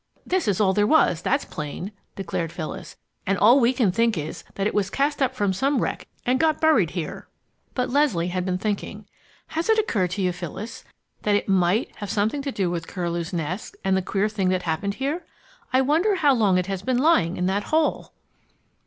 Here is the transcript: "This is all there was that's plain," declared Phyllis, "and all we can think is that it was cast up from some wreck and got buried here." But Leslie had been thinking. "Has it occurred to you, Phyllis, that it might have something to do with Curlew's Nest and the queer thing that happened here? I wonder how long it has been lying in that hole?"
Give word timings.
"This 0.25 0.47
is 0.47 0.59
all 0.59 0.73
there 0.73 0.87
was 0.87 1.21
that's 1.21 1.45
plain," 1.45 1.91
declared 2.15 2.51
Phyllis, 2.51 2.97
"and 3.27 3.37
all 3.37 3.59
we 3.59 3.71
can 3.71 3.91
think 3.91 4.17
is 4.17 4.43
that 4.55 4.65
it 4.65 4.73
was 4.73 4.89
cast 4.89 5.21
up 5.21 5.35
from 5.35 5.53
some 5.53 5.79
wreck 5.79 6.07
and 6.25 6.39
got 6.39 6.59
buried 6.59 6.89
here." 6.97 7.27
But 7.75 7.91
Leslie 7.91 8.29
had 8.29 8.43
been 8.43 8.57
thinking. 8.57 9.05
"Has 9.49 9.69
it 9.69 9.77
occurred 9.77 10.09
to 10.13 10.23
you, 10.23 10.31
Phyllis, 10.31 10.83
that 11.21 11.35
it 11.35 11.47
might 11.47 11.95
have 11.97 12.09
something 12.09 12.41
to 12.41 12.51
do 12.51 12.71
with 12.71 12.87
Curlew's 12.87 13.31
Nest 13.31 13.75
and 13.83 13.95
the 13.95 14.01
queer 14.01 14.27
thing 14.27 14.49
that 14.49 14.63
happened 14.63 14.95
here? 14.95 15.23
I 15.71 15.81
wonder 15.81 16.15
how 16.15 16.33
long 16.33 16.57
it 16.57 16.65
has 16.65 16.81
been 16.81 16.97
lying 16.97 17.37
in 17.37 17.45
that 17.45 17.65
hole?" 17.65 18.11